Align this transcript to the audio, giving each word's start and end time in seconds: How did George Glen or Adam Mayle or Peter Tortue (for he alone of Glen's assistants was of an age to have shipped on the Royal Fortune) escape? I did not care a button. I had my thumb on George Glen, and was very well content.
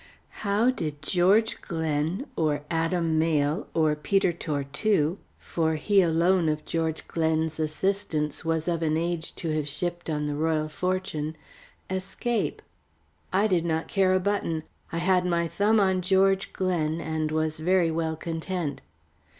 How 0.41 0.71
did 0.71 1.03
George 1.03 1.61
Glen 1.61 2.25
or 2.35 2.63
Adam 2.71 3.19
Mayle 3.19 3.67
or 3.75 3.95
Peter 3.95 4.33
Tortue 4.33 5.17
(for 5.37 5.75
he 5.75 6.01
alone 6.01 6.49
of 6.49 6.63
Glen's 7.07 7.59
assistants 7.59 8.43
was 8.43 8.67
of 8.67 8.81
an 8.81 8.97
age 8.97 9.35
to 9.35 9.51
have 9.53 9.67
shipped 9.69 10.09
on 10.09 10.25
the 10.25 10.33
Royal 10.33 10.69
Fortune) 10.69 11.35
escape? 11.87 12.63
I 13.31 13.45
did 13.45 13.63
not 13.63 13.87
care 13.87 14.11
a 14.15 14.19
button. 14.19 14.63
I 14.91 14.97
had 14.97 15.23
my 15.23 15.47
thumb 15.47 15.79
on 15.79 16.01
George 16.01 16.51
Glen, 16.51 16.99
and 16.99 17.31
was 17.31 17.59
very 17.59 17.91
well 17.91 18.15
content. 18.15 18.81